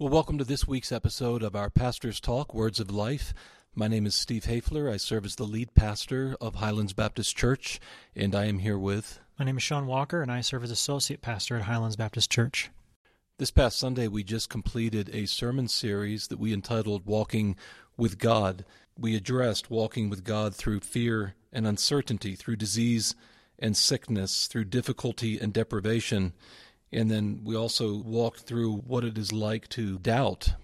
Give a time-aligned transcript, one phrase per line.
[0.00, 3.34] Well, welcome to this week's episode of our Pastor's Talk Words of Life.
[3.74, 4.90] My name is Steve Hafler.
[4.90, 7.78] I serve as the lead pastor of Highlands Baptist Church,
[8.16, 9.20] and I am here with.
[9.38, 12.70] My name is Sean Walker, and I serve as associate pastor at Highlands Baptist Church.
[13.36, 17.54] This past Sunday, we just completed a sermon series that we entitled Walking
[17.98, 18.64] with God.
[18.96, 23.14] We addressed walking with God through fear and uncertainty, through disease
[23.58, 26.32] and sickness, through difficulty and deprivation.
[26.92, 30.54] And then we also walked through what it is like to doubt.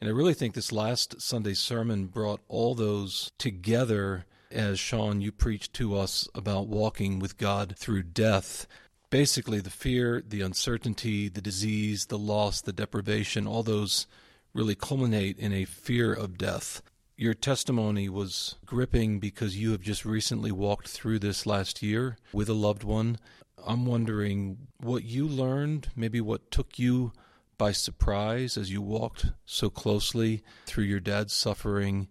[0.00, 5.32] And I really think this last Sunday sermon brought all those together as Sean, you
[5.32, 8.66] preached to us about walking with God through death.
[9.10, 14.06] Basically, the fear, the uncertainty, the disease, the loss, the deprivation, all those
[14.52, 16.82] really culminate in a fear of death.
[17.16, 22.48] Your testimony was gripping because you have just recently walked through this last year with
[22.48, 23.18] a loved one.
[23.64, 27.12] I'm wondering what you learned, maybe what took you
[27.58, 32.08] by surprise as you walked so closely through your dad's suffering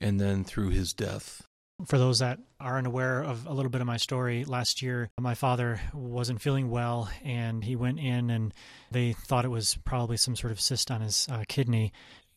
[0.00, 1.46] and then through his death.
[1.86, 5.34] For those that aren't aware of a little bit of my story, last year my
[5.34, 8.52] father wasn't feeling well and he went in and
[8.90, 11.92] they thought it was probably some sort of cyst on his uh, kidney.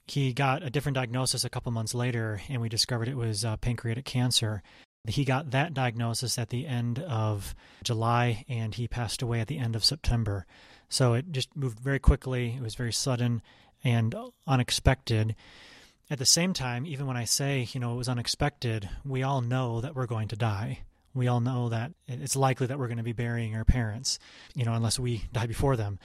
[0.08, 3.58] He got a different diagnosis a couple months later and we discovered it was uh,
[3.58, 4.62] pancreatic cancer.
[5.08, 9.58] He got that diagnosis at the end of July and he passed away at the
[9.58, 10.46] end of September.
[10.90, 12.56] So it just moved very quickly.
[12.56, 13.42] It was very sudden
[13.84, 14.14] and
[14.46, 15.36] unexpected.
[16.10, 19.42] At the same time, even when I say, you know, it was unexpected, we all
[19.42, 20.82] know that we're going to die.
[21.14, 24.20] We all know that it's likely that we're going to be burying our parents,
[24.54, 26.00] you know, unless we die before them.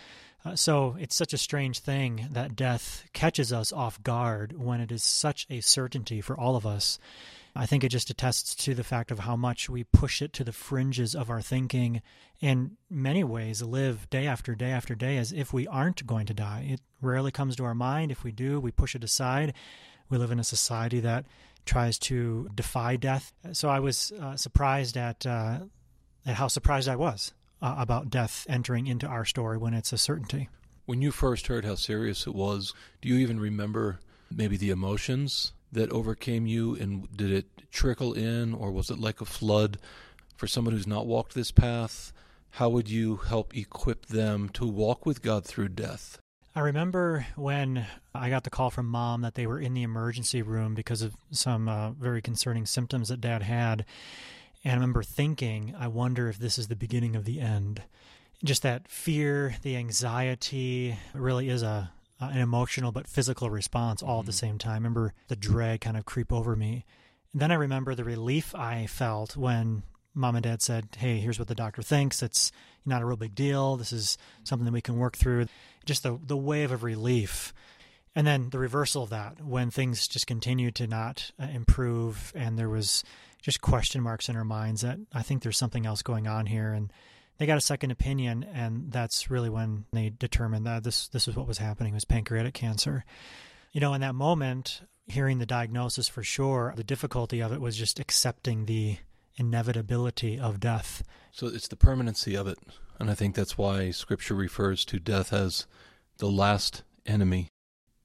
[0.44, 4.92] Uh, so it's such a strange thing that death catches us off guard when it
[4.92, 6.98] is such a certainty for all of us.
[7.56, 10.44] I think it just attests to the fact of how much we push it to
[10.44, 12.02] the fringes of our thinking,
[12.40, 16.34] in many ways live day after day after day as if we aren't going to
[16.34, 16.66] die.
[16.68, 18.12] It rarely comes to our mind.
[18.12, 19.54] If we do, we push it aside.
[20.10, 21.24] We live in a society that
[21.64, 23.32] tries to defy death.
[23.52, 25.60] So I was uh, surprised at uh,
[26.26, 29.98] at how surprised I was uh, about death entering into our story when it's a
[29.98, 30.48] certainty.
[30.84, 33.98] When you first heard how serious it was, do you even remember
[34.30, 36.74] maybe the emotions that overcame you?
[36.76, 39.78] And did it trickle in, or was it like a flood
[40.36, 42.12] for someone who's not walked this path?
[42.50, 46.18] How would you help equip them to walk with God through death?
[46.54, 50.40] I remember when I got the call from mom that they were in the emergency
[50.40, 53.84] room because of some uh, very concerning symptoms that dad had.
[54.64, 57.82] And I remember thinking, I wonder if this is the beginning of the end.
[58.42, 61.90] Just that fear, the anxiety really is a,
[62.20, 64.38] uh, an emotional but physical response all at the mm-hmm.
[64.38, 64.72] same time.
[64.72, 66.84] I remember the dread kind of creep over me.
[67.32, 69.82] And then I remember the relief I felt when
[70.14, 72.22] mom and dad said, Hey, here's what the doctor thinks.
[72.22, 72.50] It's
[72.84, 73.76] not a real big deal.
[73.76, 75.46] This is something that we can work through.
[75.84, 77.52] Just the, the wave of relief.
[78.14, 82.58] And then the reversal of that when things just continued to not uh, improve and
[82.58, 83.04] there was
[83.42, 86.72] just question marks in our minds that I think there's something else going on here.
[86.72, 86.90] And
[87.38, 91.36] they got a second opinion, and that's really when they determined that this this was
[91.36, 93.04] what was happening was pancreatic cancer.
[93.72, 97.76] You know, in that moment, hearing the diagnosis for sure, the difficulty of it was
[97.76, 98.98] just accepting the
[99.36, 101.02] inevitability of death.
[101.30, 102.58] So it's the permanency of it,
[102.98, 105.66] and I think that's why Scripture refers to death as
[106.18, 107.48] the last enemy.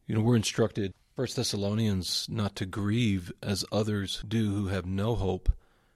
[0.07, 5.15] You know, we're instructed First Thessalonians not to grieve as others do who have no
[5.15, 5.49] hope.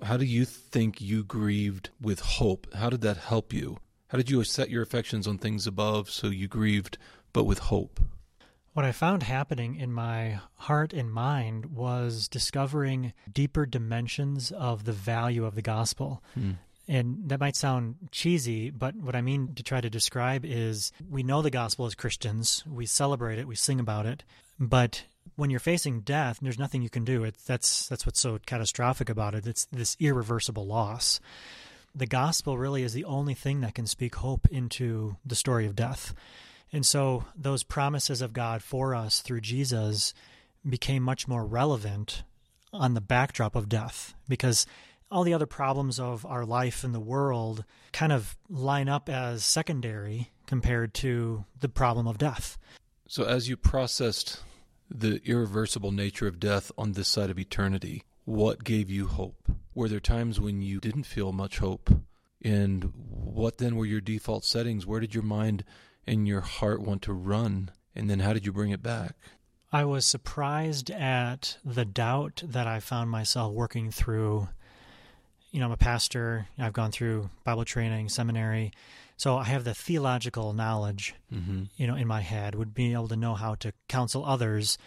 [0.04, 2.68] How do you think you grieved with hope?
[2.74, 3.78] How did that help you?
[4.10, 6.98] How did you set your affections on things above so you grieved
[7.34, 8.00] but with hope?
[8.74, 14.92] What I found happening in my heart and mind was discovering deeper dimensions of the
[14.92, 16.22] value of the gospel.
[16.34, 16.52] Hmm.
[16.88, 21.24] And that might sound cheesy, but what I mean to try to describe is we
[21.24, 24.24] know the gospel as Christians, we celebrate it, we sing about it,
[24.60, 25.06] but
[25.36, 27.24] when you're facing death, there's nothing you can do.
[27.24, 29.48] It's that's that's what's so catastrophic about it.
[29.48, 31.20] It's this irreversible loss.
[31.94, 35.76] The gospel really is the only thing that can speak hope into the story of
[35.76, 36.14] death.
[36.74, 40.14] And so those promises of God for us through Jesus
[40.68, 42.24] became much more relevant
[42.74, 44.66] on the backdrop of death because
[45.10, 47.64] all the other problems of our life in the world
[47.94, 52.58] kind of line up as secondary compared to the problem of death.
[53.08, 54.42] So, as you processed
[54.90, 59.50] the irreversible nature of death on this side of eternity, what gave you hope?
[59.74, 61.90] Were there times when you didn't feel much hope?
[62.42, 64.86] And what then were your default settings?
[64.86, 65.64] Where did your mind
[66.06, 67.72] and your heart want to run?
[67.96, 69.16] And then how did you bring it back?
[69.72, 74.48] I was surprised at the doubt that I found myself working through.
[75.56, 78.74] You know, I'm a pastor, I've gone through Bible training, seminary.
[79.16, 81.64] So I have the theological knowledge, Mm-hmm.
[81.78, 84.78] you know, in my head, would be able to know how to counsel others.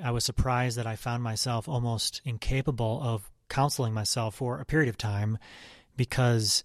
[0.00, 4.88] I was surprised that I found myself almost incapable of counseling myself for a period
[4.88, 5.38] of time
[5.96, 6.62] because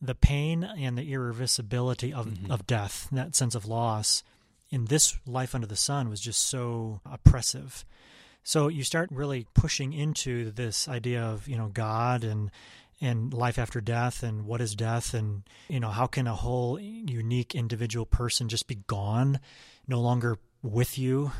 [0.00, 2.48] the pain and the irreversibility of, Mhm.
[2.48, 4.22] of death, that sense of loss
[4.70, 7.84] in this life under the sun was just so oppressive.
[8.44, 12.52] So you start really pushing into this idea of, you know, God and
[13.00, 16.78] and life after death and what is death and you know how can a whole
[16.78, 19.40] unique individual person just be gone
[19.86, 21.32] no longer with you?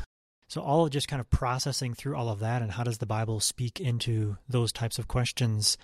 [0.47, 3.05] So all of just kind of processing through all of that and how does the
[3.05, 5.77] bible speak into those types of questions.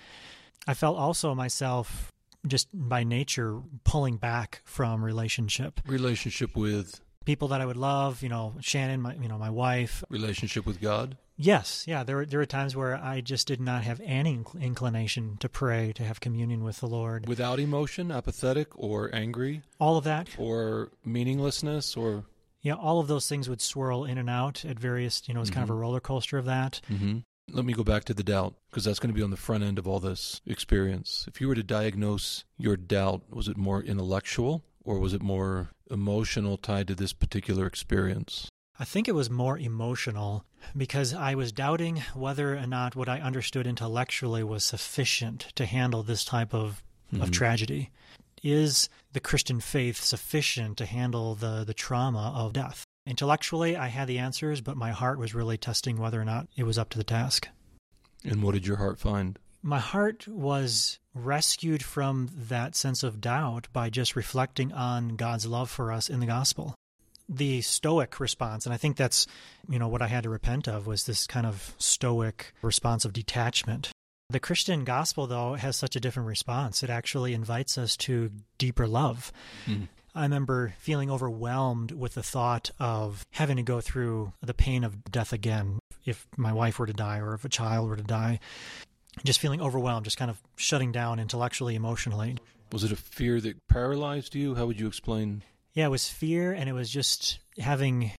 [0.67, 2.11] I felt also myself
[2.45, 5.79] just by nature pulling back from relationship.
[5.85, 10.03] Relationship with people that i would love you know shannon my you know my wife
[10.09, 11.17] relationship with God.
[11.39, 12.03] Yes, yeah.
[12.03, 15.47] There were there were times where I just did not have any inc- inclination to
[15.47, 17.27] pray, to have communion with the Lord.
[17.27, 22.23] Without emotion, apathetic or angry All of that, or meaninglessness or
[22.63, 25.21] yeah, all of those things would swirl in and out at various.
[25.27, 25.81] You know, it's kind of a Mhm.
[25.81, 26.81] roller coaster of that.
[26.91, 27.19] Mm-hmm.
[27.51, 29.63] Let me go back to the doubt because that's going to be on the front
[29.63, 31.25] end of all this experience.
[31.27, 35.69] If you were to diagnose your doubt, was it more intellectual or was it more
[35.91, 38.49] emotional tied to this particular experience?
[38.79, 40.45] I think it was more emotional
[40.75, 46.01] because I was doubting whether or not what I understood intellectually was sufficient to handle
[46.03, 46.81] this type of
[47.13, 47.33] of Mhm.
[47.33, 47.89] tragedy.
[48.43, 52.83] Is the Christian faith sufficient to handle the, the trauma of death?
[53.05, 56.63] Intellectually, I had the answers, but my heart was really testing whether or not it
[56.63, 57.47] was up to the task.
[58.25, 59.39] And what did your heart find?
[59.61, 65.69] My heart was rescued from that sense of doubt by just reflecting on God's love
[65.69, 66.75] for us in the gospel.
[67.27, 69.27] The stoic response, and I think that's,
[69.67, 73.11] you know, what I had to repent of was this kind of stoic response of
[73.11, 73.91] detachment.
[74.29, 76.83] The Christian gospel, though, has such a different response.
[76.83, 79.31] It actually invites us to deeper love.
[79.65, 79.87] Mm.
[80.15, 85.03] I remember feeling overwhelmed with the thought of having to go through the pain of
[85.11, 88.39] death again if my wife were to die or if a child were to die.
[89.23, 92.37] Just feeling overwhelmed, just kind of shutting down intellectually, emotionally.
[92.71, 94.55] Was it a fear that paralyzed you?
[94.55, 95.43] How would you explain
[95.73, 98.11] Yeah, it was fear and it was just having,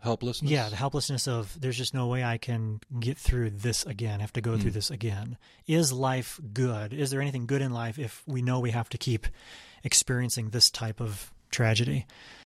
[0.00, 0.50] helplessness?
[0.50, 4.32] yeah, the helplessness of there's just no way I can get through this again, have
[4.34, 4.74] to go through Mm.
[4.74, 5.38] this again.
[5.66, 6.92] Is life good?
[6.92, 9.26] Is there anything good in life if we know we have to keep
[9.84, 12.06] experiencing this type of tragedy?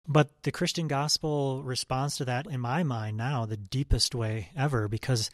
[0.08, 4.88] But the Christian gospel responds to that, in my mind now, the deepest way ever,
[4.88, 5.30] because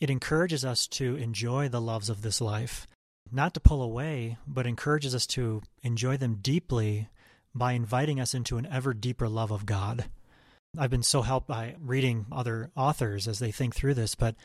[0.00, 2.86] it encourages us to enjoy the loves of this life,
[3.30, 7.08] not to pull away, but encourages us to enjoy them deeply
[7.54, 10.06] by inviting us into an ever deeper love of God.
[10.76, 14.36] I've been so helped by reading other authors as they think through this, but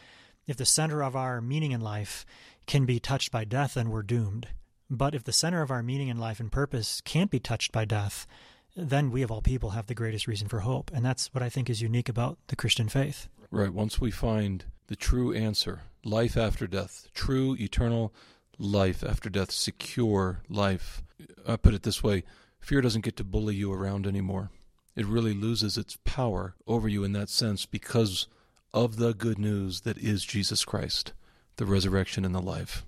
[0.47, 2.25] if the center of our meaning in life
[2.65, 4.47] can be touched by death, then we're doomed.
[4.89, 7.85] But if the center of our meaning in life and purpose can't be touched by
[7.85, 8.27] death,
[8.75, 10.91] then we of all people have the greatest reason for hope.
[10.93, 13.27] And that's what I think is unique about the Christian faith.
[13.51, 13.71] Right.
[13.71, 18.13] Once we find the true answer, life after death, true eternal
[18.57, 21.01] life after death, secure life.
[21.47, 22.23] I put it this way
[22.59, 24.49] fear doesn't get to bully you around anymore.
[24.95, 28.27] It really loses its power over you in that sense because
[28.73, 31.13] of the good news that is Jesus Christ,
[31.57, 32.85] the resurrection and the life.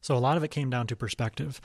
[0.00, 1.60] So a lot of it came down to perspective.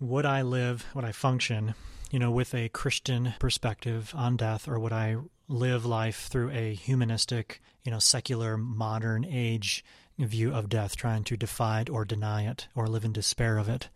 [0.00, 1.74] Would I live, would I function,
[2.12, 5.16] you know, with a Christian perspective on death, or would I
[5.48, 9.82] live life through a humanistic, you know, secular, modern age
[10.18, 13.66] view of death, trying to defy it or deny it or live in despair of
[13.66, 13.88] it?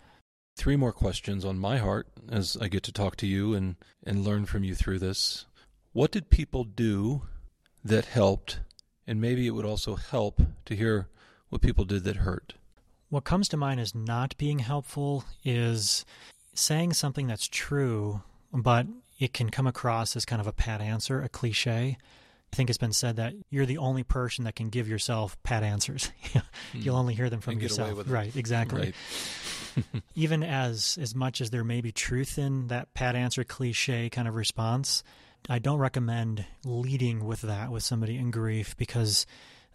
[0.56, 4.24] Three more questions on my heart as I get to talk to you and, and
[4.24, 5.44] learn from you through this.
[5.92, 7.22] What did people do
[7.84, 8.60] that helped?
[9.06, 11.08] And maybe it would also help to hear
[11.50, 12.54] what people did that hurt.
[13.10, 16.06] What comes to mind as not being helpful is
[16.58, 18.22] saying something that's true,
[18.52, 18.86] but
[19.18, 21.96] it can come across as kind of a pat answer, a cliche.
[22.52, 25.62] I think it's been said that you're the only person that can give yourself pat
[25.62, 26.10] answers.
[26.72, 27.00] You'll hmm.
[27.00, 28.10] only hear them from And get away yourself.
[28.10, 28.80] Right, exactly.
[28.80, 28.94] Right.
[30.14, 34.28] Even as as much as there may be truth in that pat answer cliche kind
[34.28, 35.02] of response,
[35.48, 39.26] I don't recommend leading with that with somebody in grief because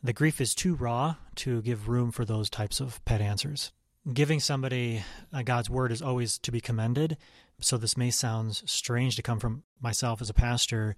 [0.03, 3.71] the grief is too raw to give room for those types of pet answers.
[4.11, 7.17] Giving somebody uh, God's word is always to be commended.
[7.59, 10.95] So this may sound strange to come from myself as a pastor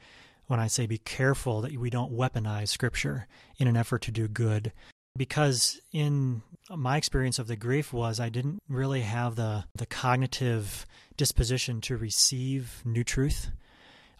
[0.48, 4.29] when I say be careful that we don't weaponize scripture in an effort to do
[4.29, 4.72] good.
[5.17, 10.86] Because in my experience of the grief was I didn't really have the, the cognitive
[11.17, 13.51] disposition to receive new truth.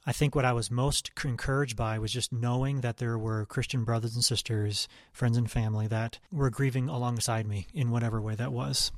[0.06, 3.86] I think what I was most encouraged by was just knowing that there were Christian
[3.86, 8.52] brothers and sisters, friends and family that were grieving alongside me in whatever way that
[8.52, 8.92] was.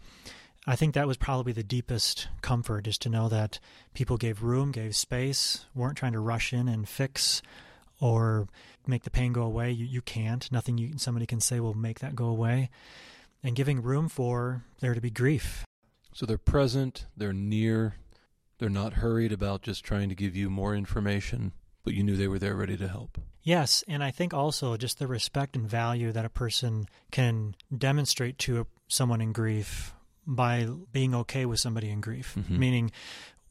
[0.65, 3.59] I think that was probably the deepest comfort is to know that
[3.93, 7.43] people gave room, gave space, weren't trying to rush in and fix
[7.99, 8.47] or
[8.87, 9.71] make the pain go away.
[9.71, 10.51] You, you can't.
[10.51, 12.71] Nothing you, somebody can say will make that go away.
[13.43, 15.65] And giving room for there to be grief.
[16.13, 17.95] So they're present, they're near,
[18.57, 21.51] they're not hurried about just trying to give you more information,
[21.83, 23.19] but you knew they were there ready to help.
[23.43, 28.39] Yes, and I think also just the respect and value that a person can demonstrate
[28.39, 29.93] to someone in grief
[30.25, 32.57] by being okay with somebody in grief, mm-hmm.
[32.57, 32.91] meaning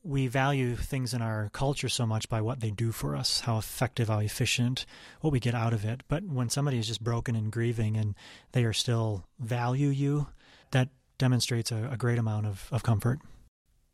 [0.02, 3.56] we value things in our culture so much by what they do for us, how
[3.56, 4.84] effective, how efficient,
[5.20, 6.02] what we get out of it.
[6.08, 8.14] But when somebody is just broken and grieving and
[8.52, 10.26] they are still value you,
[10.72, 13.20] that demonstrates a, a great amount of, of comfort.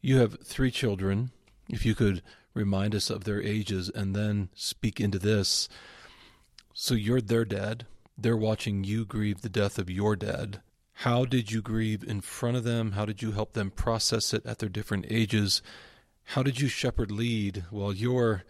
[0.00, 1.30] You have three children.
[1.69, 2.23] If you could
[2.54, 5.69] remind us of their ages and then speak into this.
[6.73, 7.87] So you're their dad.
[8.16, 10.61] They're watching you grieve the death of your dad.
[10.92, 12.92] How did you grieve in front of them?
[12.92, 15.62] How did you help them process it at their different ages?
[16.25, 18.45] How did you shepherd lead while you're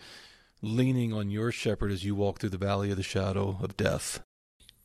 [0.60, 4.22] leaning on your shepherd as you walk through the valley of the shadow of death?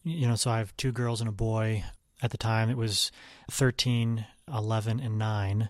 [0.04, 1.84] You know, so I have two girls and a boy.
[2.22, 3.12] At the time, it was
[3.50, 5.70] 13, 11, and 9.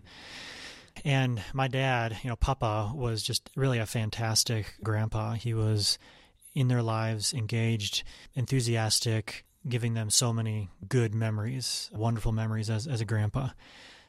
[1.06, 5.34] And my dad, you know, Papa, was just really a fantastic grandpa.
[5.34, 6.00] He was
[6.56, 13.02] in their lives, engaged, enthusiastic, giving them so many good memories, wonderful memories as, as
[13.02, 13.50] a grandpa.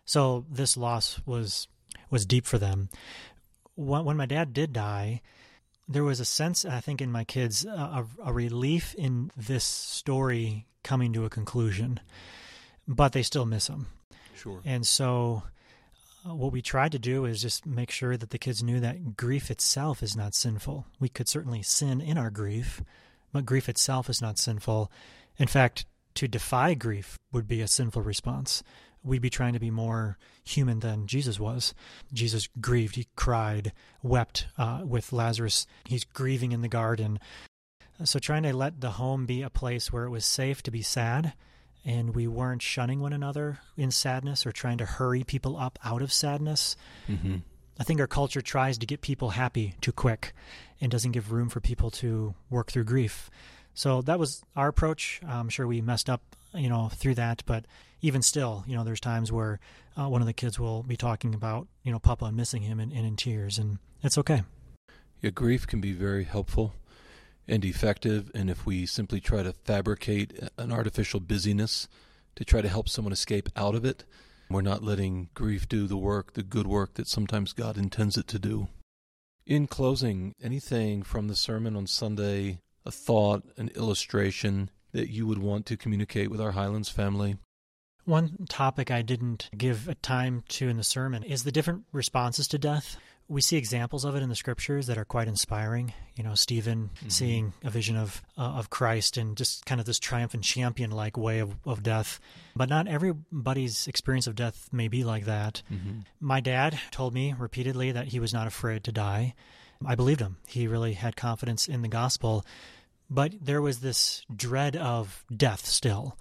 [0.07, 1.69] So this loss was
[2.09, 2.88] was deep for them.
[3.75, 5.21] When my dad did die,
[5.88, 10.67] there was a sense, I think, in my kids, a, a relief in this story
[10.83, 12.00] coming to a conclusion,
[12.88, 13.88] but they still miss him.
[14.35, 14.61] Sure.
[14.65, 15.50] And so, uh,
[16.35, 19.50] what we tried to do is just make sure that the kids knew that grief
[19.50, 20.87] itself is not sinful.
[20.99, 22.83] We could certainly sin in our grief,
[23.33, 24.90] but grief itself is not sinful.
[25.38, 28.62] In fact, to defy grief would be a sinful response
[29.06, 31.73] we'd be trying to be more human than Jesus was.
[32.12, 35.66] Jesus grieved, he cried, wept uh, with Lazarus.
[35.85, 37.18] He's grieving in the garden.
[38.04, 40.83] So, trying to let the home be a place where it was safe to be
[40.83, 41.33] sad
[41.87, 46.02] and we weren't shunning one another in sadness or trying to hurry people up out
[46.02, 46.76] of sadness.
[47.09, 47.37] Mm-hmm.
[47.78, 50.33] I think our culture tries to get people happy too quick
[50.81, 53.31] and doesn't give room for people to work through grief.
[53.73, 55.21] So that was our approach.
[55.26, 56.23] I'm sure we messed up,
[56.55, 57.66] you know, through that, but
[58.00, 59.61] even still, you know, there's times where
[59.97, 62.81] uh, one of the kids will be talking about, you know, Papa and missing him
[62.81, 64.43] and, and in tears, and it's okay.
[65.23, 66.75] Yeah, grief can be very helpful
[67.49, 71.88] and effective, and if we simply try to fabricate an artificial busyness
[72.35, 74.05] to try to help someone escape out of it,
[74.50, 78.29] we're not letting grief do the work, the good work that sometimes God intends it
[78.29, 78.69] to do.
[79.47, 85.38] In closing, anything from the sermon on Sunday, a thought, an illustration that you would
[85.38, 87.37] want to communicate with our Highlands family?
[88.05, 92.59] One topic I didn't give time to in the sermon is the different responses to
[92.59, 92.97] death.
[93.28, 95.92] We see examples of it in the scriptures that are quite inspiring.
[96.14, 97.09] You know, Stephen mm-hmm.
[97.09, 101.16] seeing a vision of uh, of Christ and just kind of this triumphant champion like
[101.16, 102.21] way of, of death.
[102.54, 105.62] But not everybody's experience of death may be like that.
[105.73, 106.00] Mm-hmm.
[106.21, 109.35] My dad told me repeatedly that he was not afraid to die.
[109.85, 110.37] I believed him.
[110.47, 112.45] He really had confidence in the gospel.
[113.11, 116.16] But there was this dread of death still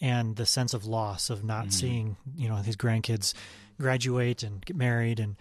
[0.00, 1.72] and the sense of loss of not mm.
[1.72, 3.34] seeing you know his grandkids
[3.80, 5.36] graduate and get married and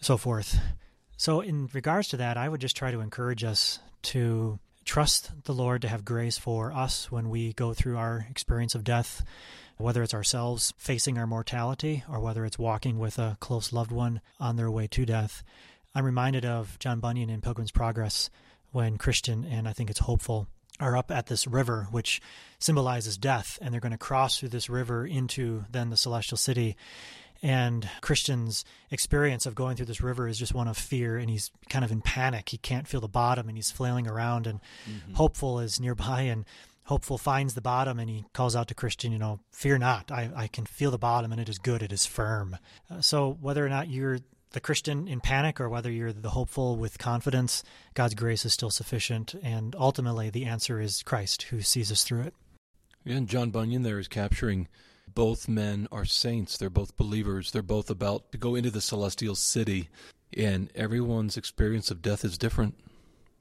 [0.00, 0.58] so forth.
[1.16, 5.52] So in regards to that, I would just try to encourage us to trust the
[5.52, 9.24] Lord to have grace for us when we go through our experience of death,
[9.76, 14.20] whether it's ourselves facing our mortality or whether it's walking with a close loved one
[14.40, 15.42] on their way to death.
[15.94, 18.30] I'm reminded of John Bunyan in Pilgrim's Progress
[18.70, 20.46] when Christian and I think it's hopeful
[20.80, 22.20] are up at this river, which
[22.58, 26.76] symbolizes death, and they're going to cross through this river into then the celestial city.
[27.42, 31.50] And Christian's experience of going through this river is just one of fear, and he's
[31.68, 32.48] kind of in panic.
[32.48, 34.46] He can't feel the bottom, and he's flailing around.
[34.46, 35.14] And mm-hmm.
[35.14, 36.44] Hopeful is nearby, and
[36.84, 40.10] Hopeful finds the bottom, and he calls out to Christian, you know, fear not.
[40.10, 41.82] I, I can feel the bottom, and it is good.
[41.82, 42.56] It is firm.
[42.90, 44.20] Uh, so whether or not you're
[44.52, 47.62] the Christian in panic or whether you're the hopeful with confidence,
[47.94, 49.34] God's grace is still sufficient.
[49.42, 52.34] And ultimately, the answer is Christ who sees us through it.
[53.04, 54.68] And John Bunyan there is capturing
[55.18, 56.56] both men are saints.
[56.56, 57.50] They're both believers.
[57.50, 59.88] They're both about to go into the celestial city.
[60.36, 62.76] And everyone's experience of death is different.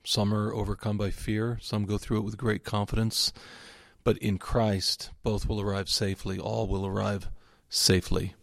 [0.04, 3.32] Some are overcome by fear, some go through it with great confidence.
[4.04, 6.40] But in Christ, both will arrive safely.
[6.40, 7.30] All will arrive
[7.70, 8.34] safely.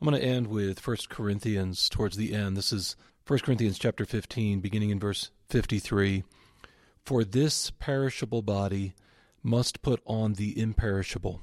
[0.00, 2.56] I'm going to end with 1 Corinthians towards the end.
[2.56, 2.94] This is
[3.26, 6.22] 1 Corinthians chapter 15, beginning in verse 53.
[7.04, 8.94] For this perishable body
[9.42, 11.42] must put on the imperishable,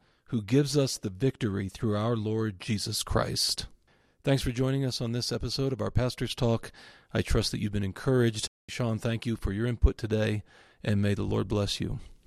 [0.31, 3.65] who gives us the victory through our Lord Jesus Christ.
[4.23, 6.71] Thanks for joining us on this episode of our Pastor's Talk.
[7.13, 8.47] I trust that you've been encouraged.
[8.69, 10.43] Sean, thank you for your input today,
[10.85, 11.99] and may the Lord bless you.